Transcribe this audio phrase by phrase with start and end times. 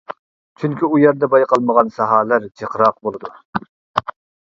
[0.63, 3.35] چۈنكى ئۇ يەردە بايقالمىغان ساھەلەر جىقراق بولىدۇ.